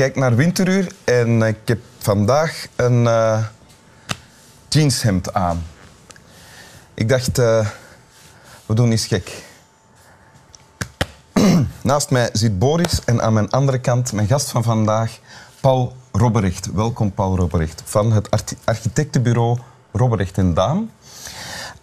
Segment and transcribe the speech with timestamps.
[0.00, 3.44] Kijkt naar Winteruur en ik heb vandaag een uh,
[4.68, 5.62] jeanshemd aan.
[6.94, 7.66] Ik dacht, uh,
[8.66, 9.44] we doen eens gek.
[11.82, 15.18] Naast mij zit Boris en aan mijn andere kant mijn gast van vandaag,
[15.60, 16.72] Paul Robberecht.
[16.72, 19.58] Welkom, Paul Robberecht, van het architectenbureau
[19.92, 20.90] Robberecht en Daan.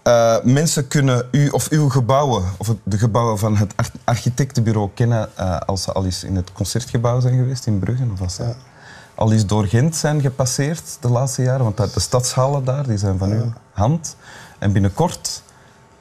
[0.07, 5.57] Uh, mensen kunnen u of uw gebouwen, of de gebouwen van het architectenbureau kennen uh,
[5.59, 8.03] als ze al eens in het concertgebouw zijn geweest in Brugge.
[8.13, 8.55] Of als ze ja.
[9.16, 11.63] al eens door Gent zijn gepasseerd de laatste jaren.
[11.63, 13.35] Want de stadshallen daar die zijn van ja.
[13.35, 14.16] uw hand.
[14.59, 15.41] En binnenkort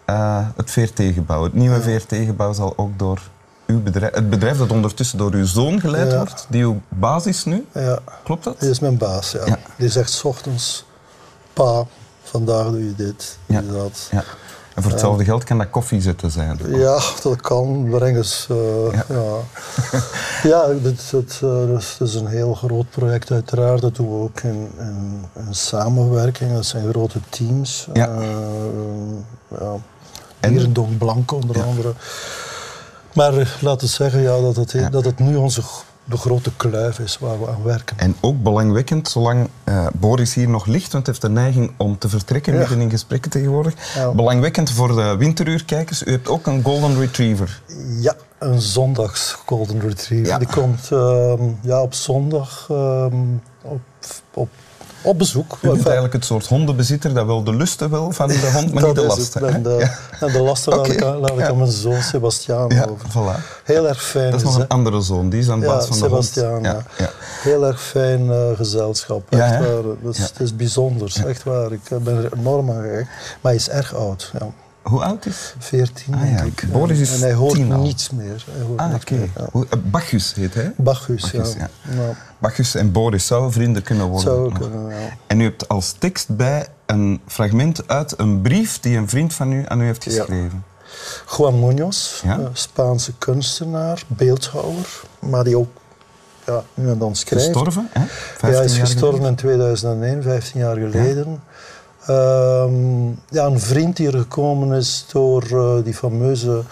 [0.07, 1.43] uh, het VRT-gebouw.
[1.43, 3.20] Het nieuwe VRT-gebouw zal ook door
[3.66, 7.45] uw bedrijf, het bedrijf dat ondertussen door uw zoon geleid wordt, die uw baas is
[7.45, 7.66] nu.
[8.24, 8.60] Klopt dat?
[8.60, 9.59] Die is mijn baas, ja.
[9.77, 10.84] Die zegt s ochtends,
[11.52, 11.87] pa,
[12.37, 13.60] vandaag doe je dit, ja.
[13.60, 14.09] dat.
[14.10, 14.24] Ja.
[14.74, 16.59] En voor hetzelfde geld kan dat koffie zitten zijn.
[16.68, 17.87] Ja, dat kan.
[17.90, 18.48] Breng eens.
[18.51, 18.56] Uh,
[18.93, 19.38] ja, ja.
[20.51, 23.80] ja dit, dit, uh, dus, het is een heel groot project, uiteraard.
[23.80, 26.52] Dat doen we ook in, in, in samenwerking.
[26.52, 27.88] Dat zijn grote teams.
[27.93, 28.09] Ja.
[28.09, 28.24] Uh,
[29.48, 29.76] ja.
[30.48, 31.93] Hier in Don Blanco onder andere.
[33.12, 35.62] Maar laten we zeggen ja, dat, het, dat het nu onze
[36.09, 37.99] de grote kluif is waar we aan werken.
[37.99, 41.99] En ook belangwekkend, zolang uh, Boris hier nog ligt, want hij heeft de neiging om
[41.99, 42.59] te vertrekken ja.
[42.59, 43.95] midden in gesprekken tegenwoordig.
[43.95, 44.10] Ja.
[44.10, 47.62] Belangwekkend voor de winteruurkijkers, u hebt ook een Golden Retriever.
[48.01, 50.27] Ja, een zondags Golden Retriever.
[50.27, 50.38] Ja.
[50.38, 53.07] Die komt uh, ja, op zondag uh,
[53.62, 53.80] op,
[54.34, 54.49] op
[55.07, 55.59] op bezoek.
[55.62, 58.85] U bent eigenlijk het soort hondenbezitter dat wel de lusten wil van de hond, maar
[58.87, 59.49] niet de lasten.
[59.49, 59.76] En de,
[60.21, 60.26] ja.
[60.26, 63.09] en de lasten laat ik, laat ik aan mijn zoon Sebastiaan ja, over.
[63.09, 63.65] Voilà.
[63.65, 64.31] Heel erg fijn.
[64.31, 66.34] Dat is nog een andere zoon, die is aan de baas van de hond.
[66.34, 66.59] Ja,
[66.99, 67.10] ja.
[67.43, 69.31] Heel erg fijn uh, gezelschap.
[69.31, 69.82] Echt waar.
[70.03, 71.73] Dus Het is bijzonder, echt waar.
[71.73, 73.09] Ik ben er enorm aan gehecht.
[73.41, 74.33] Maar hij is erg oud.
[74.38, 74.49] Ja.
[74.89, 76.43] Hoe oud is 14, ah, ja.
[76.43, 76.65] ik.
[76.73, 78.45] Boris is en hij hoort niets meer.
[78.51, 79.15] Hij hoort ah, oké.
[79.15, 79.49] ja.
[79.53, 79.81] Okay.
[79.81, 80.73] Bacchus heet hij?
[80.77, 81.69] Bacchus, Bacchus ja.
[81.91, 82.17] ja.
[82.39, 84.33] Bacchus en Boris zouden vrienden kunnen worden.
[84.33, 85.17] Zou kunnen, ja.
[85.27, 89.53] En u hebt als tekst bij een fragment uit een brief die een vriend van
[89.53, 90.65] u aan u heeft geschreven.
[91.37, 92.51] Juan Muñoz, ja?
[92.53, 95.69] Spaanse kunstenaar, beeldhouwer, maar die ook
[96.47, 97.45] ja, nu en dan schrijft.
[97.45, 98.01] Gestorven, hè?
[98.01, 101.43] Ja, hij is gestorven in 2001, 15 jaar geleden.
[102.11, 106.62] Um, ja, een vriend die er gekomen is door uh, die fameuze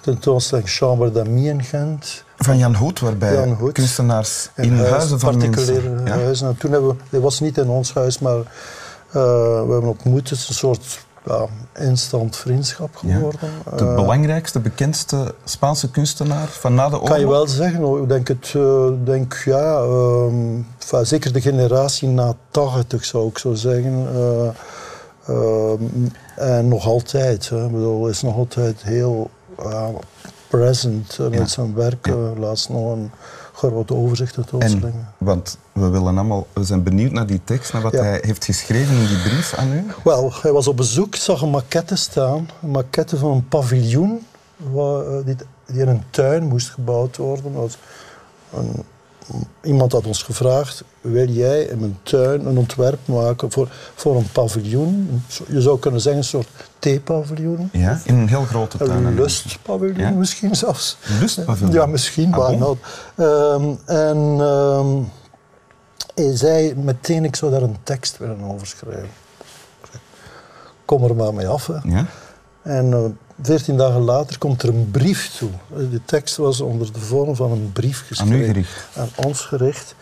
[0.00, 2.24] tentoonstelling Chambre d'Amis in Gent.
[2.36, 3.72] Van Jan Hoed, waarbij Jan Hoed.
[3.72, 6.08] kunstenaars in, huizen van particuliere mensen...
[6.08, 6.48] huizen.
[6.48, 8.44] En toen hebben we, hij was niet in ons huis, maar uh,
[9.12, 10.28] we hebben ontmoet.
[10.28, 11.46] Het is een soort ja,
[11.78, 13.50] instant vriendschap geworden.
[13.70, 13.76] Ja.
[13.76, 17.08] De uh, belangrijkste, bekendste Spaanse kunstenaar van na de oorlog?
[17.08, 18.02] Kan je wel zeggen.
[18.02, 23.38] Ik denk, het, uh, denk ja, um, enfin, zeker de generatie na 80 zou ik
[23.38, 24.08] zo zeggen.
[25.28, 25.72] Uh,
[26.36, 27.48] en nog altijd.
[27.48, 27.64] Hè.
[27.64, 29.30] Ik bedoel, is nog altijd heel
[30.48, 32.08] present met zijn werk.
[32.38, 33.10] Laatst nog een
[33.56, 35.08] groot overzicht tentoonstellingen.
[35.18, 38.02] Want we, willen allemaal, we zijn benieuwd naar die tekst, naar wat ja.
[38.02, 39.86] hij heeft geschreven in die brief aan u.
[40.04, 42.48] Wel, hij was op bezoek, zag een maquette staan.
[42.62, 45.36] Een maquette van een paviljoen waar, die,
[45.66, 47.52] in een tuin moest gebouwd worden.
[47.52, 47.78] Was
[48.54, 48.84] een,
[49.62, 54.30] iemand had ons gevraagd, wil jij in mijn tuin een ontwerp maken voor, voor een
[54.32, 55.22] paviljoen?
[55.48, 56.48] Je zou kunnen zeggen een soort
[56.78, 57.68] theepaviljoen.
[57.72, 59.04] Ja, in een heel grote tuin.
[59.04, 60.10] Een lustpaviljoen ja?
[60.10, 60.96] misschien zelfs.
[61.08, 61.74] Een lustpaviljoen?
[61.74, 62.34] Ja, misschien.
[62.34, 62.76] Ah, nou,
[63.16, 65.10] um, en um,
[66.14, 69.08] hij zei meteen, ik zou daar een tekst willen over schrijven.
[70.84, 71.66] Kom er maar mee af.
[71.66, 71.78] Hè.
[71.82, 72.06] Ja?
[72.62, 73.04] En uh,
[73.42, 75.50] veertien dagen later komt er een brief toe.
[75.90, 78.34] De tekst was onder de vorm van een brief geschreven.
[78.34, 78.86] Aan u gericht?
[78.96, 79.94] Aan ons gericht.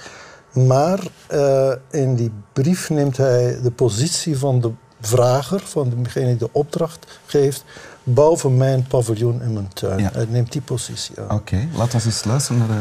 [0.52, 1.00] Maar
[1.32, 6.48] uh, in die brief neemt hij de positie van de vrager, van degene die de
[6.52, 7.64] opdracht geeft,
[8.02, 9.98] bouw voor mij een paviljoen in mijn tuin.
[9.98, 10.10] Ja.
[10.12, 11.24] Hij neemt die positie aan.
[11.24, 11.68] Oké, okay.
[11.76, 12.76] laten we eens luisteren naar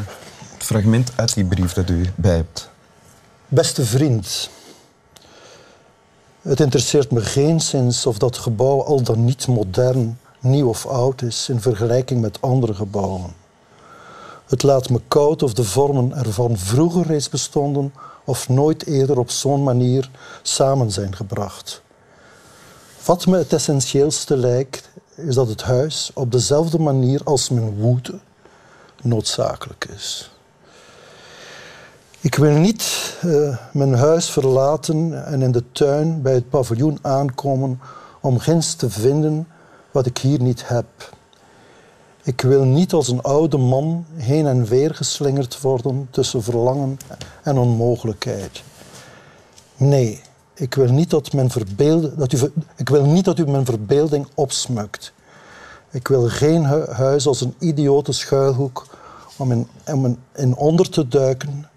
[0.53, 2.69] het fragment uit die brief dat u bij hebt.
[3.47, 4.49] Beste vriend,
[6.41, 11.49] het interesseert me geenszins of dat gebouw al dan niet modern, nieuw of oud is
[11.49, 13.33] in vergelijking met andere gebouwen.
[14.45, 17.93] Het laat me koud of de vormen ervan vroeger reeds bestonden
[18.23, 20.09] of nooit eerder op zo'n manier
[20.41, 21.81] samen zijn gebracht.
[23.05, 28.19] Wat me het essentieelste lijkt, is dat het huis op dezelfde manier als mijn woede
[29.01, 30.31] noodzakelijk is.
[32.19, 37.79] Ik wil niet uh, mijn huis verlaten en in de tuin bij het paviljoen aankomen
[38.21, 39.47] om ginds te vinden
[39.93, 40.85] wat ik hier niet heb.
[42.23, 46.97] Ik wil niet als een oude man heen en weer geslingerd worden tussen verlangen
[47.43, 48.63] en onmogelijkheid.
[49.77, 50.21] Nee,
[50.53, 55.13] ik wil niet dat, verbeeld, dat, u, ik wil niet dat u mijn verbeelding opsmukt.
[55.89, 58.85] Ik wil geen hu huis als een idiote schuilhoek
[59.37, 59.67] om in,
[60.35, 61.69] in, onder te duiken.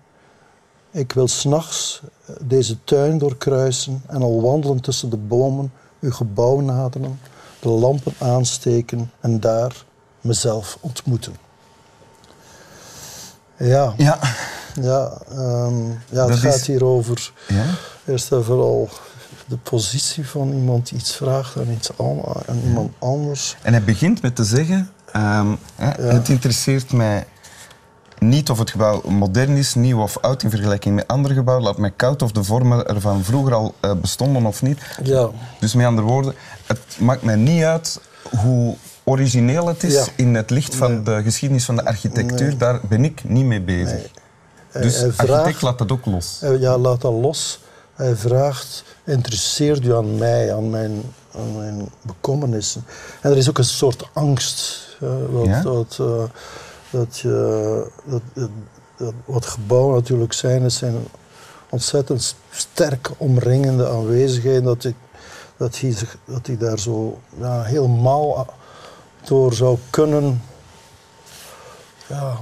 [0.90, 2.02] Ik wil s'nachts
[2.40, 7.20] deze tuin doorkruisen en al wandelen tussen de bomen uw gebouw naderen,
[7.66, 9.84] de lampen aansteken en daar
[10.20, 11.34] mezelf ontmoeten.
[13.56, 14.18] Ja, Ja.
[14.80, 17.64] ja, ehm, ja het gaat is- hier over ja.
[18.06, 18.88] eerst en vooral
[19.46, 23.56] de positie van iemand die iets vraagt aan, iets an- aan iemand anders.
[23.62, 27.26] En hij begint met te zeggen, ehm, hè, het interesseert mij
[28.28, 31.64] niet of het gebouw modern is, nieuw of oud in vergelijking met andere gebouwen.
[31.66, 34.78] Laat mij koud of de vormen ervan vroeger al eh, bestonden of niet.
[35.02, 35.28] Ja,
[35.60, 36.34] Dus met andere woorden,
[36.66, 38.00] het maakt mij niet uit
[38.40, 40.04] hoe origineel het is Ja.
[40.16, 42.58] in het licht van de geschiedenis van de architectuur.
[42.58, 44.00] Daar ben ik niet mee bezig.
[44.72, 46.38] Dus hij architect laat dat ook los.
[46.58, 47.60] ja, laat dat los.
[47.94, 51.02] Hij vraagt, interesseert u aan mij, aan mijn,
[51.38, 52.84] aan mijn bekommernissen.
[53.20, 54.84] En er is ook een soort angst.
[55.00, 55.62] eh, Ja?
[55.62, 56.22] dat, eh,
[56.96, 58.50] dat je, dat, dat-
[58.96, 60.94] dat- wat gebouwen natuurlijk zijn, het zijn
[61.70, 64.62] ontzettend sterk omringende aanwezigheden.
[64.64, 64.94] Dat ik,
[65.56, 65.94] dat hij,
[66.24, 68.46] dat hij daar zo ja, helemaal
[69.24, 70.42] door zou kunnen.
[72.06, 72.36] Ja,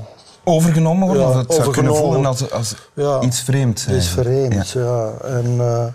[0.45, 3.55] Overgenomen worden, Ja, of het zou kunnen voelen als, als ja, iets is
[3.87, 4.09] eigenlijk.
[4.29, 5.11] vreemd, ja.
[5.23, 5.87] En, eh,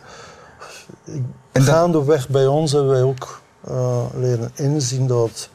[1.16, 5.50] ik- En dat- gaandeweg bij ons hebben wij ook eh, leren inzien dat,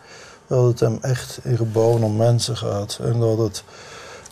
[0.46, 2.98] dat het hem echt in gebouwen om mensen gaat.
[3.02, 3.64] En dat het...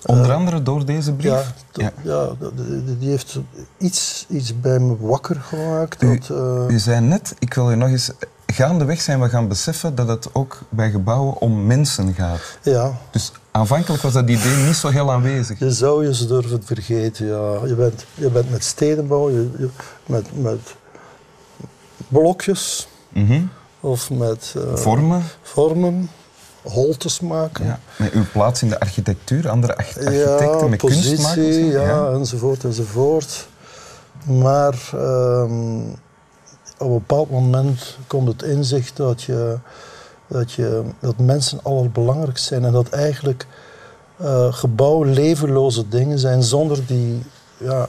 [0.07, 1.53] Onder andere door deze brief.
[1.73, 2.29] Ja, Ja.
[2.55, 3.39] die die heeft
[3.79, 6.03] iets, iets bij me wakker gemaakt.
[6.03, 8.11] U- Dat, eh, U zei net, ik wil u nog eens...
[8.47, 12.41] Gaandeweg zijn we gaan beseffen dat het ook bij gebouwen om mensen gaat.
[12.63, 15.59] ja, Dus aanvankelijk was dat idee niet zo heel aanwezig.
[15.59, 17.27] je zou je ze durven vergeten.
[17.27, 17.67] Ja.
[17.67, 19.69] Je, bent, je bent met stedenbouw, je, je-
[20.07, 20.61] met, met
[22.09, 23.43] blokjes Mhm.
[23.83, 26.11] Of met eh, Vormen, vormen,
[26.63, 27.65] holtes maken.
[27.65, 27.79] ja.
[27.97, 31.35] met uw plaats in de architectuur, andere arch- architecten, met kunstmakers.
[31.35, 31.91] positie, hè?
[31.91, 33.49] ja, enzovoort, enzovoort.
[34.25, 35.81] Maar ehm,
[36.79, 39.59] op een bepaald moment komt het inzicht dat, je,
[40.27, 43.47] dat, je, dat mensen allerbelangrijkst zijn en dat eigenlijk
[44.17, 47.23] eh, gebouwen levenloze dingen zijn zonder die
[47.57, 47.89] ja,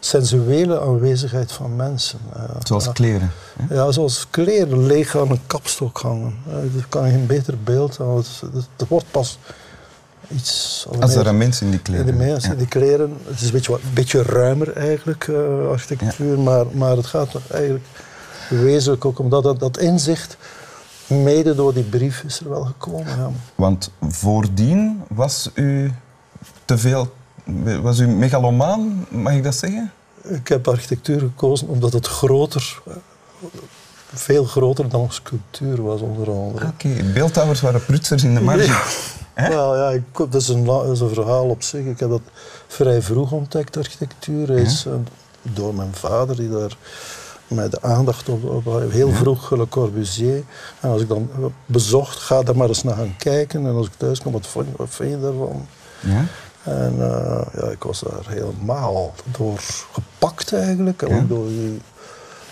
[0.00, 2.18] sensuele aanwezigheid van mensen.
[2.34, 3.30] Eh, Zoals kleren.
[3.68, 3.74] hè?
[3.74, 6.34] Ja, zoals kleren leeg aan een kapstok hangen.
[6.48, 8.16] Eh, Dat kan je geen beter beeld aan.
[8.16, 9.38] Het, wordt pas
[10.28, 10.86] iets...
[11.00, 12.56] Als er een mens in die in kleren de mensen, ja.
[12.56, 13.16] die kleren.
[13.24, 16.38] Het is een beetje, wat- een beetje ruimer eigenlijk, eh, architectuur.
[16.38, 17.84] Maar, maar het gaat eigenlijk
[18.48, 20.36] wezenlijk ook om dat, dat, dat inzicht,
[21.06, 23.06] mede door die brief, is er wel gekomen.
[23.06, 23.30] Ja.
[23.54, 25.92] Want voordien was u
[26.64, 27.12] te veel...
[27.82, 29.92] Was u megalomaan, mag ik dat zeggen?
[30.22, 32.82] Ik heb architectuur gekozen omdat het groter,
[34.14, 36.66] veel groter dan sculptuur was onder andere.
[36.66, 38.82] Oké, beeldhouwers waren prutsers in de marge.
[39.34, 39.48] Hè?
[39.48, 41.84] Ja, ik, dat, is een, dat is een verhaal op zich.
[41.84, 42.20] Ik heb dat
[42.66, 44.56] vrij vroeg ontdekt, architectuur.
[44.56, 44.92] Eh,
[45.42, 46.76] door mijn vader, die daar
[47.48, 50.42] mij de aandacht op, op heel vroeg Le Corbusier.
[50.80, 51.30] En als ik dan
[51.66, 53.66] bezocht, ga daar maar eens naar gaan kijken.
[53.66, 55.66] En als ik thuis kom, wat vond wat vind je daarvan?
[56.00, 56.24] Ja?
[56.62, 59.58] En eh, ja, ik was daar helemaal door
[59.92, 61.02] gepakt eigenlijk.
[61.02, 61.16] En Ja.
[61.22, 61.80] ook door die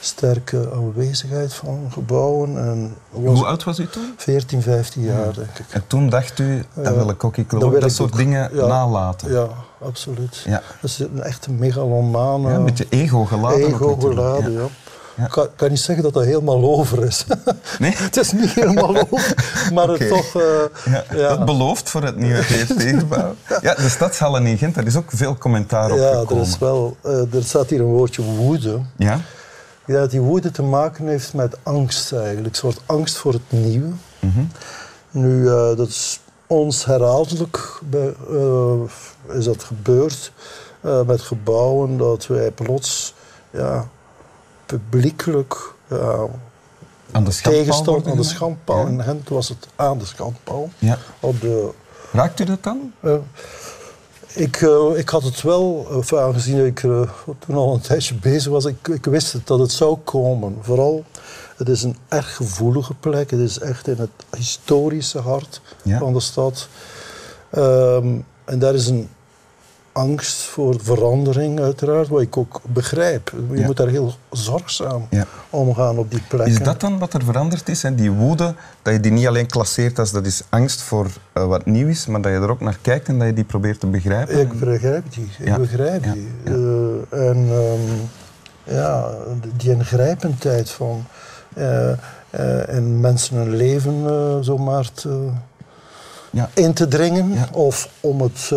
[0.01, 2.59] sterke aanwezigheid van gebouwen.
[2.59, 4.15] En Hoe oud was u toen?
[4.17, 5.65] 14, 15 jaar, denk ik.
[5.71, 7.37] En toen dacht u, dat wil ik ook.
[7.37, 8.17] Ik wil Dat soort ook.
[8.19, 9.33] dingen nalaten.
[9.33, 9.47] Ja,
[9.83, 10.37] absoluut.
[10.47, 10.63] Ja.
[10.81, 12.41] Dat is een echte megalomaan.
[12.41, 13.67] Ja, een beetje ego geladen.
[13.67, 14.67] ego geladen, Ja.
[15.19, 15.23] Ja.
[15.23, 15.25] Ja.
[15.25, 17.25] Ik kan, kan niet zeggen dat dat helemaal over is.
[17.79, 17.95] Nee?
[17.97, 19.35] het is niet helemaal over,
[19.75, 20.35] maar het toch...
[20.35, 21.29] eh, Ja, ja.
[21.29, 23.35] Dat belooft voor het nieuwe TST-gebouw.
[23.61, 26.45] Ja, de stadshallen in Gent, daar is ook veel commentaar op ja, er, gekomen.
[26.45, 28.81] is wel, eh, er staat hier een woordje woede.
[28.97, 29.15] Ja?
[29.15, 32.47] Ik denk dat die woede te maken heeft met angst eigenlijk.
[32.49, 33.89] Een soort angst voor het nieuwe.
[34.21, 34.41] Mhm.
[35.11, 38.15] Nu, eh, dat is ons herhaaldelijk bij,
[39.33, 40.33] is dat gebeurd
[41.07, 43.15] met gebouwen dat wij plots
[43.51, 43.89] ja,
[44.69, 46.27] publiekelijk ja,
[47.13, 48.79] Aan de schandpaal tegenstand aan de schandpaal.
[48.83, 48.87] Ja.
[48.89, 50.71] In Gent was het aan de schandpaal.
[50.79, 50.99] Ja.
[51.21, 51.71] Op de,
[52.13, 52.93] Raakt u dat dan?
[53.01, 53.15] eh,
[54.35, 57.01] ik, eh, ik had het wel, of aangezien ik eh,
[57.47, 60.57] toen al een tijdje bezig was, ik, ik wist het, dat het zou komen.
[60.61, 61.05] Vooral,
[61.57, 63.31] het is een erg gevoelige plek.
[63.31, 65.99] Het is echt in het historische hart Ja.
[65.99, 66.69] van de stad.
[67.51, 68.09] Ehm,
[68.45, 69.09] en daar is een
[69.99, 73.33] angst voor verandering uiteraard, wat ik ook begrijp.
[73.51, 73.67] Je Ja.
[73.67, 75.27] moet daar heel zorgzaam Ja.
[75.51, 76.53] omgaan op die plekken.
[76.53, 77.83] Is dat dan wat er veranderd is?
[77.83, 77.95] Hè?
[77.95, 81.67] Die woede, dat je die niet alleen klasseert als dat is angst voor eh, wat
[81.67, 83.87] nieuw is, maar dat je er ook naar kijkt en dat je die probeert te
[83.87, 84.41] begrijpen?
[84.41, 85.31] Ik begrijp die.
[85.39, 86.29] Ik begrijp die.
[86.45, 89.11] Eh, en ehm, ja,
[89.57, 91.05] die ingrijpendheid van
[91.55, 91.91] eh,
[92.69, 93.95] en mensen hun leven
[94.45, 95.29] zomaar te,
[96.31, 96.49] Ja.
[96.55, 98.51] in te dringen of om het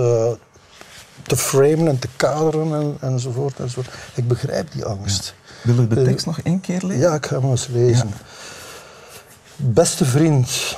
[1.31, 3.89] te framen en te kaderen en, enzovoort, enzovoort.
[4.15, 5.33] Ik begrijp die angst.
[5.63, 6.99] Willen we de Eh, tekst nog één keer lezen?
[7.01, 8.07] Ja, ik ga hem eens lezen.
[8.07, 8.13] Ja.
[9.55, 10.77] Beste vriend,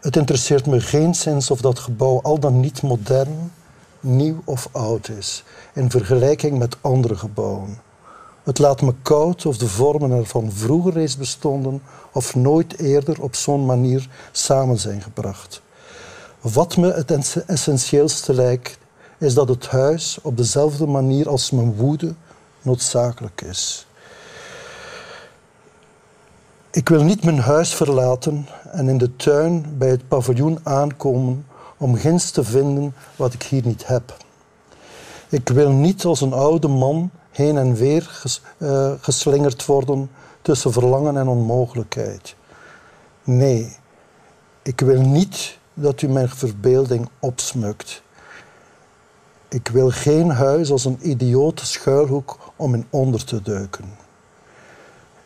[0.00, 3.52] het interesseert me geen sinds of dat gebouw al dan niet modern,
[4.00, 7.78] nieuw of oud is, in vergelijking met andere gebouwen.
[8.44, 13.34] Het laat me koud of de vormen ervan vroeger reeds bestonden of nooit eerder op
[13.34, 15.62] zo'n manier samen zijn gebracht.
[16.40, 18.78] Wat me het ess- essentieelste lijkt,
[19.18, 22.14] is dat het huis op dezelfde manier als mijn woede
[22.62, 23.86] noodzakelijk is.
[26.70, 31.46] Ik wil niet mijn huis verlaten en in de tuin bij het paviljoen aankomen
[31.76, 34.16] om ginds te vinden wat ik hier niet heb.
[35.28, 38.22] Ik wil niet als een oude man heen en weer
[38.58, 40.10] eh, geslingerd worden
[40.42, 42.36] tussen verlangen en onmogelijkheid.
[43.24, 43.76] Nee,
[44.62, 48.02] ik wil niet dat u mijn verbeelding opsmukt.
[49.48, 53.84] Ik wil geen huis als een idiote schuilhoek om in onder te duiken.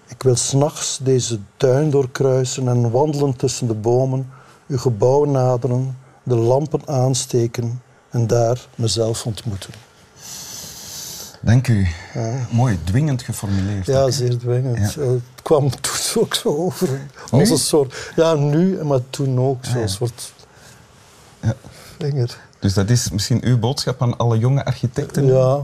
[0.08, 4.30] Ik wil s'nachts deze tuin doorkruisen en wandelen tussen de bomen,
[4.66, 9.72] uw gebouw naderen, de lampen aansteken en daar mezelf ontmoeten.
[11.42, 11.86] Dank u.
[12.50, 13.86] Mooi, dwingend geformuleerd.
[13.86, 14.12] Ja, ook.
[14.12, 14.92] zeer dwingend.
[14.94, 15.02] Ja.
[15.02, 16.88] Eh, Het kwam toen ook zo over.
[17.30, 18.12] Als een soort...
[18.16, 19.64] Ja, nu, maar toen ook.
[19.64, 19.86] Ah, Zo'n ja.
[19.86, 20.32] soort
[21.40, 21.54] Ja.
[21.98, 22.38] vinger.
[22.60, 25.26] Dus dat is misschien uw boodschap aan alle jonge architecten.
[25.26, 25.62] Ja.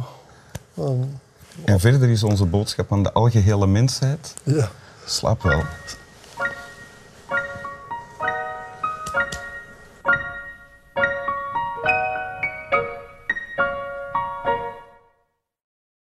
[1.65, 4.35] En verder is onze boodschap aan de algehele mensheid.
[4.43, 4.71] ja.
[5.05, 5.63] Slaap wel.